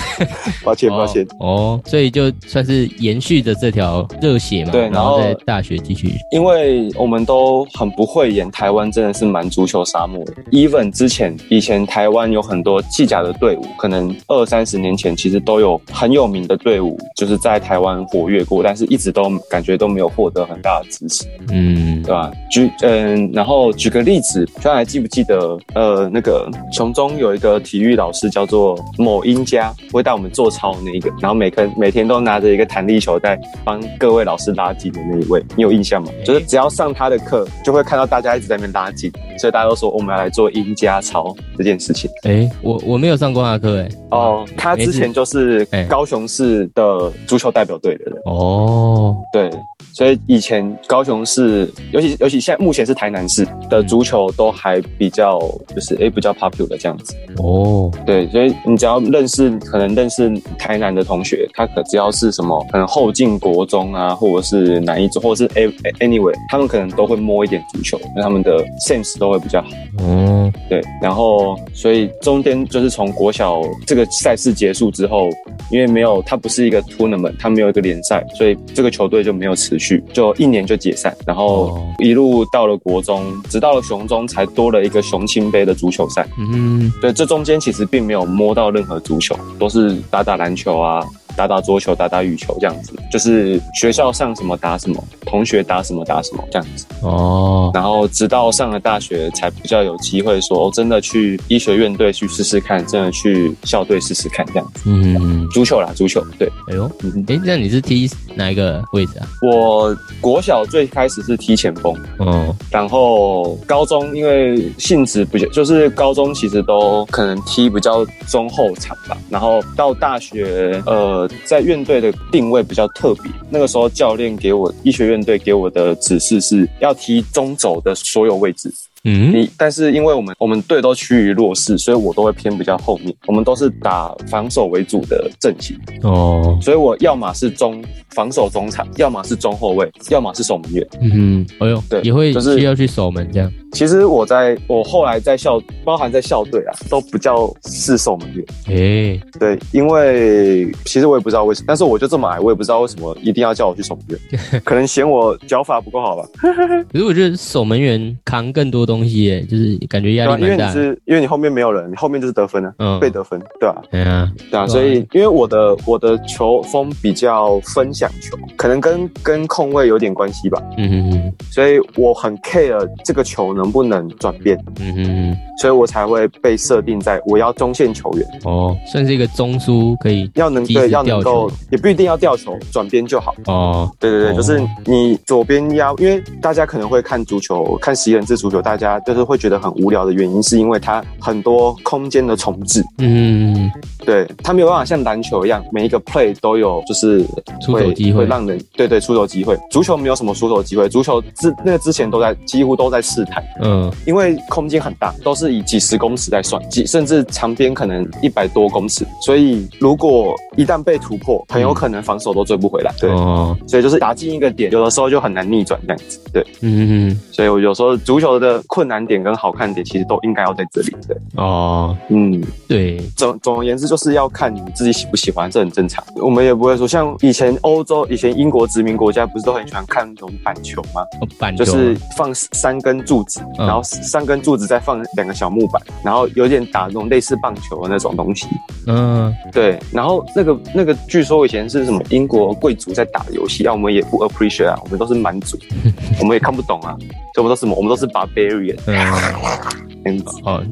[0.64, 1.24] 抱歉抱歉。
[1.40, 10.34] 哦哦，所以就算是延续着这条热血嘛，对然后在大学继续，因为我们都很不会演，台湾真的是蛮足球沙漠的。
[10.52, 22.32] even 之前以前台湾有很多技甲的队伍，可能二三十年前其实都有很有名的队伍，就是在台湾活跃过，但是一直都感觉都没有获得很大的支持，嗯对吧？
[22.50, 36.12] 举嗯，然后举个例子，大家还记不记得呃那个雄中有一个体育老师叫做某英家，会带我们做操那一个，然后每天每天都拿着一个弹力球在帮各位老师拉筋的那一位，你有印象吗？
[36.26, 42.10] 就是只要上他的课，就会看到大家一直在那边拉筋，所以大家都说我们要来做英家操这件事情。
[42.24, 49.50] 哎，我我没有上过他的课，哎，哦，他之前就是哎高雄市的足球代表队的人，哦，对，
[49.94, 55.40] 所以以前高雄市，尤其尤其现在目前是台南市的足球都还比较
[55.74, 57.16] 就是诶比较 popular 这样子。
[57.38, 65.54] 哦，对，所以你只要认识可能认识台南的同学，他可只要是什么可能后进国中啊，或者是哪一种，或者是
[66.00, 69.70] anyway，他们可能都会摸一点足球，因为他们的 sense 都会比较好。
[70.00, 75.30] 嗯，对，然后所以中间就是从国小这个赛事结束之后，
[75.72, 86.26] 因为没有它不是一个 tournament，它没有一个联赛，所以这个球队就没有持续，就一年就解散，然后哦一路到了国中，直到了雄中才多了一个雄青杯的足球赛。
[86.38, 96.86] 嗯，对，这中间其实并没有摸到任何足球，都是打打篮球啊，打打桌球、打打羽球这样子，就是学校上什么打什么，同学打什么打什么这样子。
[97.02, 104.82] 哦，然后直到上了大学，才比较有机会说，哦，真的去医学院队去试试看，真的去校队试试看这样子。
[104.86, 109.28] 嗯，足球啦，足球，对，哎呦，嗯，哎，那你是踢哪一个位置啊？
[109.42, 119.18] 我国小最开始是踢前锋，嗯，然后高中因为性质比较，就是高中其实都可能踢比较中后场吧。
[119.30, 123.32] 然后到大学，呃，在院队的定位比较特别。
[123.50, 128.72] 那个时候教练给我医学院队给我的指示是要踢中轴的所有位置。
[129.04, 133.14] 嗯，你但是因为我们我们队都趋于弱势，所以我都会偏比较后面。
[133.28, 140.88] 我们都是打防守为主的阵型，哦，所以我要么是中防守中场，要么是中后卫，要么是守门员。
[141.02, 143.52] 嗯，哎呦，对也会就是需要去守门这样。
[143.74, 148.46] 其实我在我后来在校，包含在校队啊，都不叫是守门员。
[148.68, 156.28] 哎，对，因为其实我也不知道为什么，但是我就这么矮，我也不知道为什么一定要叫我去守门员， 可能嫌我脚法不够好吧？
[156.92, 160.48] 可是我觉得守门员扛更多东西耶，就是感觉压力蛮大。
[160.48, 163.00] 因为你是因为你后面没有人，你后面就是得分啊，嗯。
[163.00, 164.68] 被得分，对吧、哎呀，对啊，对啊。
[164.68, 183.34] 所以因为我的我的球风比较分享球，可能跟跟控位有点关系吧，嗯嗯嗯，所以我很 care 这个球能不能转变，嗯嗯嗯，所以我才会被设定在我要中线球员，哦，算是一个中枢，可以要能对要能够，也不一定要吊球，转边就好。
[183.46, 184.34] 哦，对对对，哦。
[184.36, 193.70] 就是你左边压，因为大家可能会看足球，看十一人制足球，大家就是会觉得很无聊的原因，是因为它很多空间的重置，嗯，
[194.06, 199.58] 对，它没有办法像篮球一样，每一个 play 都有就是会出手机会会让人对对出手机会。
[199.70, 212.94] 足球没有什么出手机会，足球之那个之前都在几乎都在试探，嗯，因为空间很大，都是以几十公尺在算，几甚至长边可能一百多公尺，所以如果一旦被突破，很有可能防守都追不回来。
[213.00, 216.20] 对，哦，所以就是打进一个点，有的时候就很难逆转这样子。
[216.34, 220.96] 对，嗯哼所以我有时候足球的困难点跟好看点，其实都应该要在这里。
[221.06, 226.02] 对，哦，嗯，对，总总而言之，就是要看你自己喜不喜欢，这很正常。
[226.16, 231.02] 我们也不会说像以前欧洲、以前英国殖民国家，不是都很喜欢看那种板球吗？
[231.20, 238.48] 哦板球啊，就是放三根柱子，嗯然后三根柱子再放两个小木板，然后有点打那种类似棒球的那种东西。
[238.88, 245.58] 嗯，对，然后那个那个，据说以前是什么英国贵族在打的游戏，啊，我们也不 appreciate 啊，我们都是蛮族，
[246.22, 246.96] 我们也看不懂啊，
[247.36, 247.76] 所以我们都是什么？
[247.76, 248.78] 我们都是 barbarian 嗯，
[250.06, 250.64] 这样子，哦，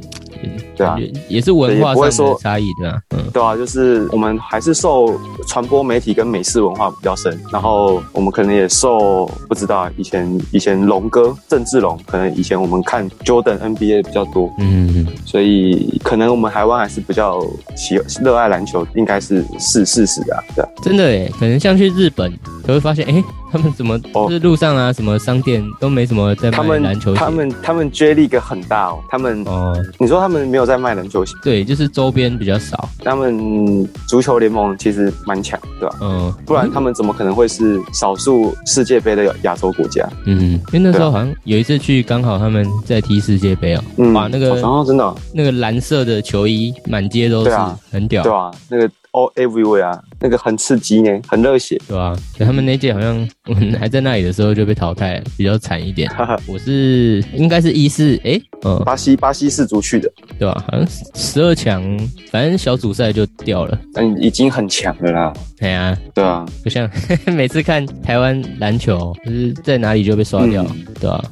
[0.75, 0.97] 对啊。
[1.27, 2.99] 也是文化上的差异，对啊？
[3.09, 17.39] 嗯，对啊，就是我们还是受传播媒体跟美式文化比较深，然后我们可能也受不知道啊以前以前龙哥郑志龙，可能以前我们看 Jordan NBA 比较多，嗯，所以可能我们台湾还是比较
[17.75, 22.31] 喜热爱篮球，应该是是事实啊，对啊，真的诶，可能像去日本，
[22.69, 24.27] 都会发现，哎， 他们怎么哦。
[24.27, 35.95] 就是路上啊，什么商店都没什么在卖篮球鞋，他们他们 J League 很大哦，他们哦，你说他们没有在卖篮球鞋，对，就是周边比较少，他们足球联盟其实蛮强，对吧？
[36.01, 40.07] 嗯，不然他们怎么可能会是少数世界杯的亚洲国家？
[40.25, 45.15] 嗯，因为那时候好像有一次去，刚好他们在踢世界杯哦，嗯，哇，那个然后真的哦。
[45.33, 51.79] 那个蓝色的球衣满街都是啊，很屌，对啊，那个 all everywhere 啊，那个很刺激呢，很热血。
[51.87, 52.15] 对吧？
[52.37, 56.09] 可他们那届好像 我们还在那里的时候就被淘汰了，比较惨一点。
[56.11, 60.63] 哈哈，我是应该是一四哎，嗯，巴西巴西四足去的，对吧？
[60.67, 61.81] 好像十二强，
[62.31, 63.79] 反正小组赛就掉了。
[63.93, 65.33] 但已经很强了啦。
[65.57, 66.89] 对啊，对啊，不像
[67.35, 71.23] 每次看台湾篮球，就是在哪里就被刷掉，嗯对吧？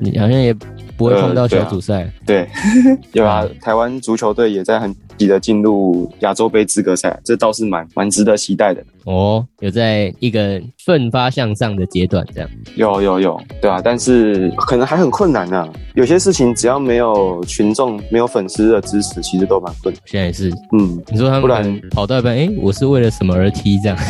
[0.00, 0.54] 你好像也
[0.96, 2.48] 不会碰到小组赛，对，
[3.12, 8.82] 有啊，台湾足球队也在很积极的进入亚洲杯资格赛，这倒是蛮蛮值得期待的。
[9.04, 12.48] 哦，有在一个奋发向上的阶段，这样。
[12.74, 15.68] 有有有，对啊，但是可能还很困难啊。
[15.94, 20.02] 有些事情只要没有群众、没有粉丝的支持，其实都蛮困难。
[20.06, 23.98] 现在也是，嗯，你说他不然们跑到一半，哎，我是为了什么而踢这样？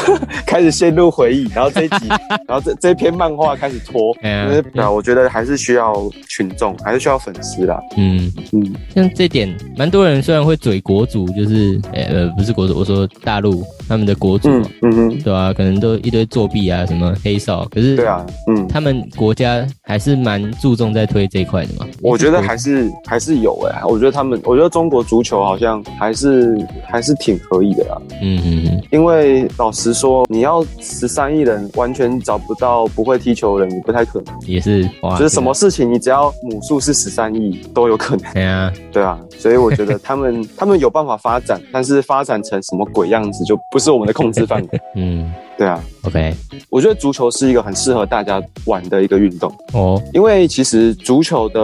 [0.44, 2.08] 开始陷入回忆，然后这一集，
[2.48, 4.12] 然后这这篇漫画开始拖。
[4.22, 5.89] 哎呀因为对啊，我觉得还是需要
[6.28, 7.80] 群众，还是需要粉丝啦。
[7.96, 21.86] 嗯，嗯，像这点，蛮多人虽然会嘴国足，就是呃呃不是国足，我说大陆他们的国足，嗯嗯哼，对啊，可能都一堆作弊啊，什么黑哨，可是对啊，嗯，他们国家还是蛮注重在推这一块的嘛。
[22.02, 28.00] 我觉得还是还是有哎、我觉得他们，我觉得中国足球好像还是还是挺可以的啦。
[28.22, 34.34] 嗯嗯嗯，因为老实说，你要十三亿人完全找不到不会踢球的人，也不太可能。
[34.46, 38.40] 也是哇，就是什么事情，你只要母数是十三亿都有可能，这个？
[38.40, 39.18] 哎呀，对啊。
[39.38, 44.80] 所以我觉得他们 他们有办法发展，但是发展成什么鬼样子，就不是我们的控制范围。
[44.96, 46.34] 嗯对啊，，OK，
[46.70, 51.60] 我觉得足球是一个很适合大家玩的一个运动，哦，因为其实足球的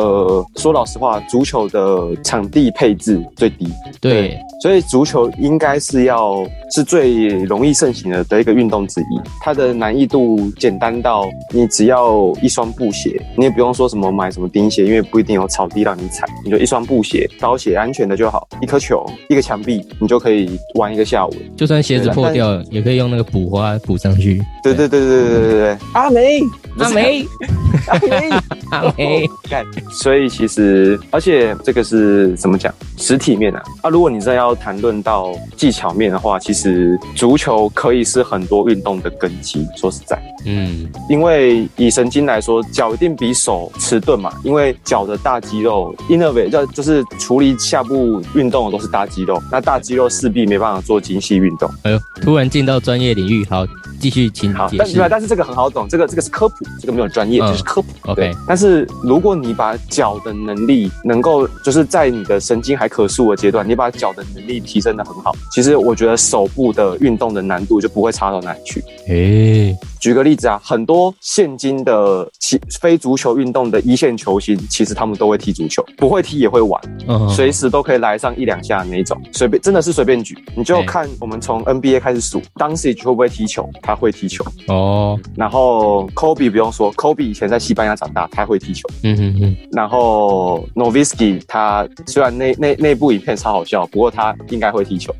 [0.56, 3.66] 说老实话，足球的场地配置最低，
[3.98, 9.04] 对，所以足球应该是要是最容易盛行的的一个运动之一。
[9.40, 11.24] 它的难易度简单到
[11.54, 14.84] 你只要一双布鞋，你也不用说什么我买什么钉鞋？
[14.84, 18.46] 因为不一定有草地让你踩，你就一双布鞋、高鞋，安全的就好。
[18.62, 21.34] 一颗球，一个墙壁，你就可以玩一个下午。
[21.56, 24.40] 就算鞋子破掉了，也可以用那个补花补上去。
[24.62, 25.78] 对对对对对对对！
[25.92, 26.40] 阿梅，
[26.78, 27.26] 阿梅，
[27.88, 28.30] 阿梅，
[28.70, 29.64] 阿梅，干！
[29.90, 32.72] 所以其实，而且这个是怎么讲？
[32.96, 33.90] 实体面啊啊！
[33.90, 39.66] 如果你真的要谈论到技巧面的话，其实足球可以是很多运动的根基。
[39.76, 40.20] 说实在。
[40.46, 51.68] 嗯，因为以神经来说，脚一定比手迟钝嘛，因为脚的大肌肉 innervate 就就是处理下部运动的都是大肌肉，那大肌肉势必没办法做精细运动。
[51.82, 53.66] 哎呦，突然进到专业领域，好，
[53.98, 54.96] 继续请好，但是。
[55.08, 57.88] 但是这个很好懂，这个这个是科普，这个没有专业，嗯就是科普。
[58.10, 68.84] OK，但是如果你把脚的能力能够，就是在你的神经还可塑的阶段，你把脚的能力提升的很好，其实我觉得手部的运动的难度就不会差到哪里去。
[69.08, 80.38] 诶，举个例子啊，很多现今的其非足球运动的一线球星，其实他们都会踢足球，不会踢也会玩，嗯，随时都可以来上一两下那一种，随便真的是随便举。
[80.56, 84.44] 你就看我们从 NBA 开始数 c i 会不会踢球，他会踢球。
[84.68, 88.88] 哦，然后 Kobe 不用说，Kobe 以前在西班牙长大，他会踢球。
[89.02, 95.12] 嗯嗯嗯，然后 Novisky 他虽然那那那部影片超好笑，不过他应该会踢球。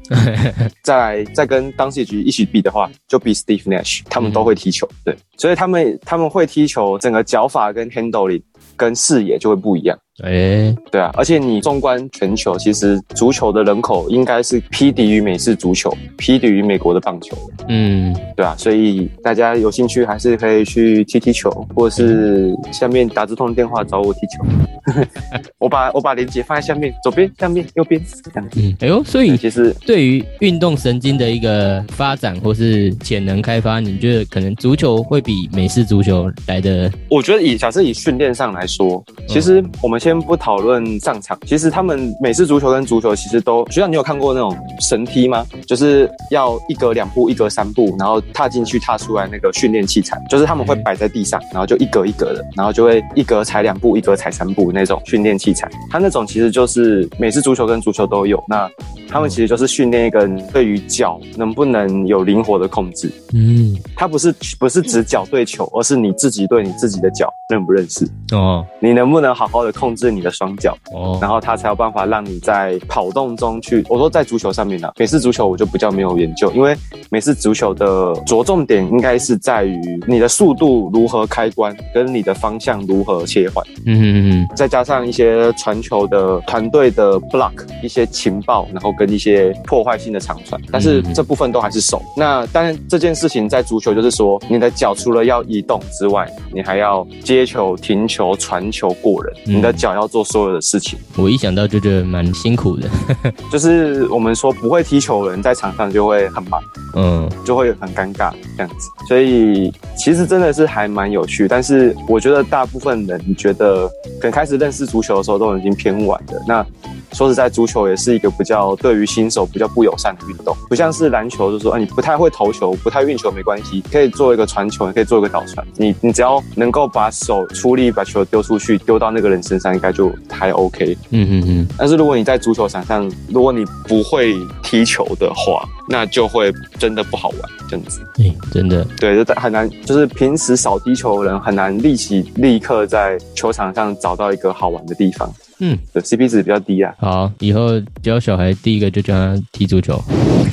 [0.85, 4.76] 再来再跟当时局一起比的话，就比 Steve Nash，他们都会踢球。
[4.77, 8.43] 球对，所以他们他们会踢球，整个脚法跟 handling
[8.77, 9.99] 跟视野就会不一样。
[10.25, 17.37] 诶，对啊，而且你纵观全球，其实足球的人口应该是匹敌于美式足球，匹敌于美国的棒球。
[17.69, 24.45] 嗯，对啊，所以大家有兴趣还是可以去踢踢球，或者是下面打这通电话找我踢球。
[25.59, 28.49] 我把我把链接放在下面，左边、下面、右边这样。
[28.57, 36.91] 嗯，哎呦，所以其实对于运动神经的一个发展或是潜能开发，你觉得可能足球会比美式足球来的？
[37.11, 45.45] 我觉得以假设以训练上来说，其实我们先不讨论上场，其实他们美式足球跟足球其实都，学长你有看过那种神踢吗？
[45.67, 55.69] 就是要一格两步，一格三步，然后踏进去踏出来那个训练器材，就是他们会摆在地上，然后就一格一格的，然后就会一格踩两步，一格踩三步那种训练器材。
[55.91, 58.71] 他那种其实就是美式足球跟足球都有，那
[59.09, 63.11] 他们其实就是训练一个人对于脚能不能有灵活的控制。
[63.35, 68.65] 嗯，他不是不是指脚对球，而是你自己对你自己的脚认不认识，哦。
[68.79, 73.85] 你能不能好好的控制你的双脚，哦，然后它才有办法让你在跑动中去。
[73.89, 76.77] 我说在足球上面呢、美式足球我就比较没有研究，因为
[77.11, 83.65] 美式足球的着重点应该是在于你的速度如何开关，跟你的方向如何切换。
[83.87, 92.03] 嗯嗯嗯再加上一些传球的团队的 block，一些情报，然后跟一些破坏性的长传，但是这部分都还是手。
[92.17, 100.99] 那当然这件事情在足球就是说，你的脚除了要移动之外，你还要接球、停球、传球、过人，嗯你的脚要做所有的事情。
[101.17, 102.89] 我一想到就觉得蛮辛苦的。
[103.53, 106.61] 就是我们说不会踢球的人在场上就会很忙。
[106.99, 111.47] 嗯就会很尴尬这样子，所以其实真的是还蛮有趣。
[111.47, 113.87] 但是我觉得大部分人觉得，
[114.19, 116.43] 可能开始认识足球的时候都已经偏晚了。
[116.49, 116.65] 那
[117.13, 125.67] 说实在，足球也是一个比较对于新手比较不友善的运动，不像是篮球，就说啊你不太会投球，不太运球没关系，可以做一个传球，也可以做一个导传。
[125.77, 130.97] 你你只要能够把手出力把球丢出去，丢到那个人身上，应该就还 OK。
[131.11, 138.01] 嗯嗯嗯，但是如果你在足球场上，如果你不会踢球的话，那就会真的不好玩，这样子。
[138.19, 145.33] 嗯，真的，对，就在很难，就是平时少踢球的人很难立即立刻在球场上找到一个好玩的地方。
[145.59, 149.99] 嗯，对，CP 值比较低啊，好，以后教小孩第一个就教他踢足球。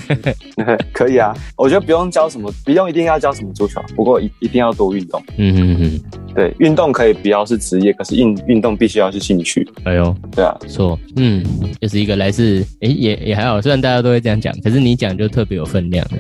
[0.94, 1.34] 可以啊。
[1.58, 5.22] 我觉得不用教什么，不用一定要教什么足球，不过一一定要多运动。
[5.38, 6.02] 嗯嗯嗯，
[6.36, 9.68] 对，运动可以不要是职业，可是运运动必须要是兴趣。
[9.84, 11.44] 哎呦，对啊，不错，嗯，
[11.82, 16.18] 就是一个来自，诶，也也还好，虽然大家都会这样讲，可是你讲就特别有分量的。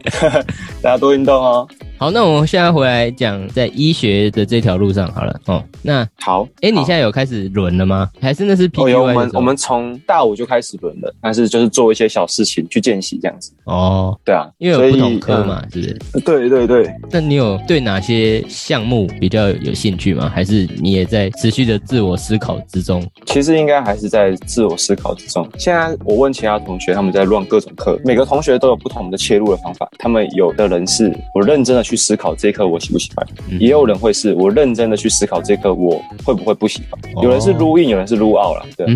[0.82, 1.66] 大家多运动哦。
[1.98, 5.62] 好，那我们现在回来讲在医学的这条路上好了哦。
[5.82, 8.10] 那好，哎，你现在有开始轮了吗？
[8.20, 13.52] 还是那是 P 哦有我们我们从大五就开始轮了，但是就是做一些小事情去见习这样子。
[13.64, 15.98] 哦，对啊，因为有不同科嘛，是不是？
[16.14, 20.30] 嗯对对对，那你有对哪些项目比较有兴趣吗？
[20.34, 23.02] 还是你也在持续的自我思考之中？
[23.26, 25.48] 其实应该还是在自我思考之中。
[25.58, 29.88] 现在我问其他同学，他们在乱各种课，每个同学都有不同的切入的方法。
[29.98, 33.26] 他们有的人是我认真的去思考这一课我喜不喜欢，
[33.60, 37.22] 也有人会是我认真的去思考这一课我会不会不喜欢。
[37.22, 38.64] 有人是撸印，有人是撸奥了。
[38.76, 38.86] 对，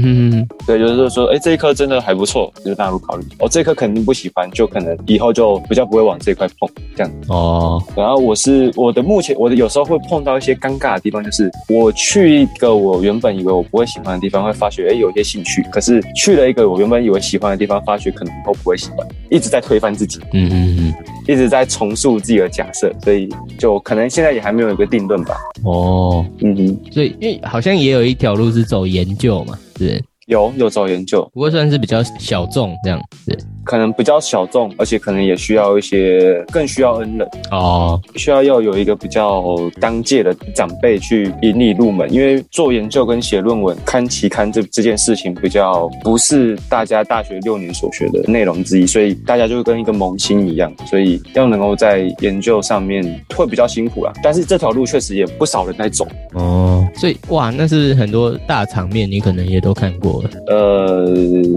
[0.66, 3.24] 对，就是说，哎，这一课真的还不错，就纳入考虑。
[3.38, 7.12] 哦，这一科肯定不喜欢，就可能以后就比较不会往这一块碰，这样。
[7.28, 20.94] 哦，然后我是我的目前我的有时候会碰到一些尴尬的地方，就是我去一个我原本以为我不会喜欢的地方，会发觉哎有一些兴趣，可是去了一个我原本以为喜欢的地方，发觉可能都不会喜欢，一直在推翻自己，嗯嗯嗯，
[21.28, 25.36] 一直在重塑自己的假设，所以就可能现在也还没有一个定论吧。
[25.64, 33.38] 哦，嗯哼，所以因为好像也有一条路是走研究嘛，对，有有走研究，不过算是比较小众这样子。
[33.64, 39.42] 可能比较小众，而且可能也需要一些更需要恩人，哦，需要要有一个比较
[39.80, 53.02] 当届的长辈去引你入门，因为做研究跟写论文、看期刊这这件事情比较不是大家大学六年所学的内容之一，所以大家就跟一个萌新一样，所以要能够在研究上面
[53.34, 54.12] 会比较辛苦啦。
[54.22, 61.14] 但是这条路确实也不少人在走，哦，所以哇，那是很多大场面，你可能也都看过了，呃，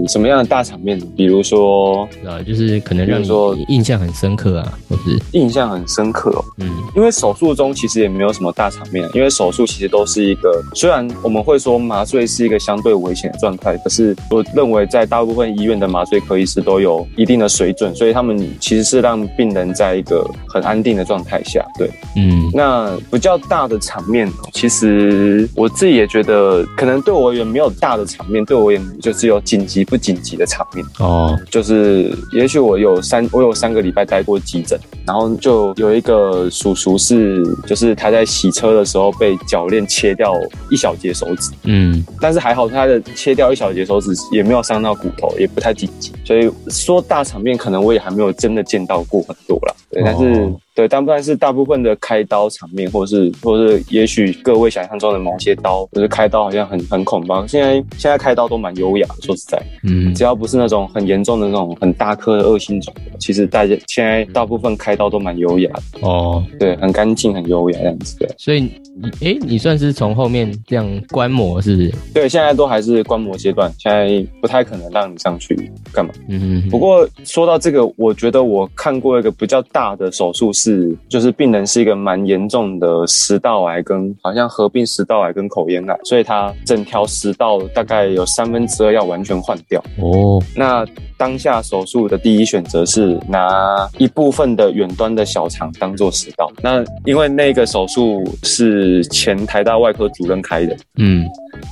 [0.08, 0.98] 什么样的大场面？
[1.16, 6.44] 比如说啊，就是可能让说你印象很深刻啊，或是印象很深刻哦。
[6.58, 21.64] 嗯因为手术中其实也没有什么大场面，因为手术其实都是一个，虽然我们会说麻醉是一个相对危险的状态，可是我认为在大部分医院的麻醉科医师都有一定的水准，所以他们其实是让病人在一个很安定的状态下。
[21.78, 30.84] 对，嗯那比较大的场面，其实我自己也觉得，可能对我而言没有大的场面，对我也就只有紧急不紧急的场面。
[30.98, 31.87] 哦就是
[32.32, 40.32] 也许我有三我有三个礼拜待过急诊，然后就有一个叔叔是，就是他在洗车的时候被铰链切掉
[40.70, 49.74] 一小节手指，嗯但是还好他的切掉一小节手指也没有伤到骨头，也不太紧急，所以说大场面可能我也还没有真的见到过很多啦。
[49.90, 50.42] 对，但是。
[50.42, 57.44] 哦对，但不然是大部分的开刀场面，或者是，或者是，也许各位想象中的某些刀，就是开刀好像很很恐怖。
[57.48, 68.16] 现在现在开刀都蛮优雅的，说实在，嗯只要不是那种很严重的那种很大颗的恶性肿瘤，其实大家现在大部分开刀都蛮优雅的，哦，对，很干净、很优雅这样子。
[68.20, 71.92] 对，所以你诶，你算是从后面这样观摩是不是？
[72.14, 75.56] 对，现在都还是观摩阶段，现在不太可能让你上去
[75.92, 76.12] 干嘛。
[76.28, 89.82] 嗯不过说到这个，我觉得我看过一个比较大的手术是，就是病人是一个蛮严重的食道癌跟好像合并食道癌跟口咽癌，所以他整条食道大概有三分之二要完全换掉。
[90.02, 90.84] 哦那
[91.16, 96.50] 当下手术的第一选择是拿一部分的远端的小肠当做食道。
[96.62, 101.26] 那因为那个手术是前台大外科主任开的，嗯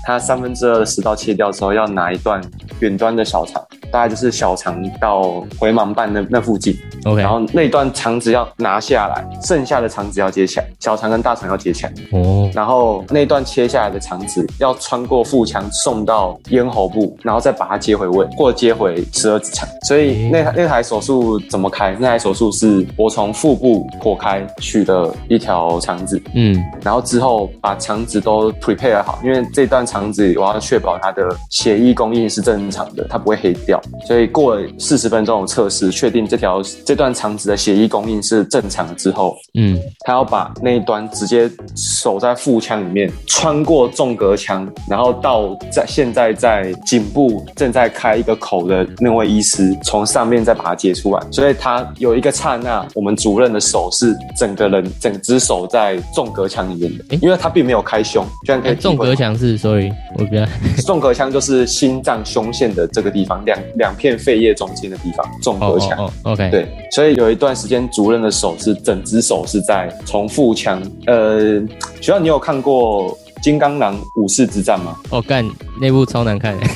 [0.04, 2.40] 他三分之二的食道切掉之后，要拿一段
[2.80, 12.50] 远端的小肠，大概就是小肠到回盲瓣那那附近，，OK，然后那段肠子要拿下来，剩下的肠子要接起来，小肠跟大肠要接起来，哦。
[12.54, 19.68] 然后那段切下来的肠子要穿过腹腔送到咽喉部，然后再把它接回胃或接回十二指肠。
[19.86, 21.96] 所以那台那台手术怎么开？
[21.98, 26.56] 那台手术是我从腹部破开取的一条肠子，嗯。
[26.82, 33.75] 然后之后把肠子都 prepare 好，因为这段肠子我要确保它的血液供应是正常的，它不会黑掉。
[34.06, 51.22] 所以过了四十分钟的测试，确定这条这段肠子的血液供应是正常之后，嗯他要把那一端直接守在腹腔里面，穿过纵隔腔，然后到在现在在颈部正在开一个口的那位医师，从上面再把它接出来。
[51.30, 60.46] 所以他有一个刹那，我们主任的手是整个人整只手在纵隔腔里面的诶，因为他并没有开胸，居然可以纵隔腔是，sorry，我比较
[60.84, 66.10] 纵隔腔就是心脏胸腺的这个地方，两两片肺叶中间的地方，纵隔腔。
[66.22, 70.82] ，OK，，对，所以有一段时间，主任的手是整只手是在从腹腔。
[71.06, 71.60] 呃，
[72.00, 73.10] 学校你有看过
[73.42, 74.96] 《金刚狼武士之战》吗？
[75.10, 75.48] 哦干，
[75.80, 76.66] 那部超难看的，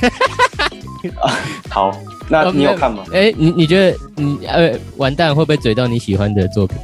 [1.68, 1.90] 好，
[2.28, 3.04] 那你有看吗？
[3.12, 6.76] 哎，你你觉得你呃完蛋会不会嘴到你喜欢的作品？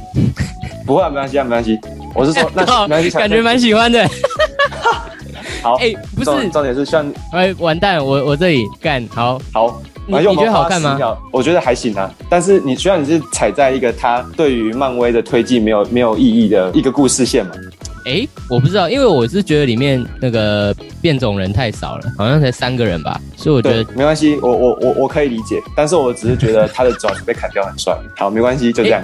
[0.85, 1.77] 不会、啊，没关系啊，没关系。
[2.15, 4.07] 我是说，那没关系，感觉蛮喜欢的。
[5.61, 5.75] 好。
[5.75, 10.97] 哎，不是，重点是像哎，完蛋，我我这里干好，好，你觉得好看吗？
[11.31, 17.51] 我觉得还行啊，但是你虽然你是踩在一个他对于漫威的推进没有没有意义的一个故事线嘛，
[18.05, 27.93] 哎，我不知道，因为我是觉得里面那个变种人太少了，好像才三个人吧，所以我觉得，没关系，我我我我可以理解，但是我只是觉得他的爪子被砍掉很帅。
[28.15, 29.03] 好，没关系，就这样。